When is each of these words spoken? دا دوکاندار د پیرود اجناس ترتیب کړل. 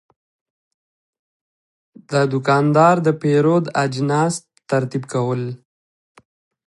دا 2.09 2.21
دوکاندار 2.33 2.95
د 3.05 3.07
پیرود 3.21 3.65
اجناس 3.83 4.33
ترتیب 4.69 5.03
کړل. 5.11 5.43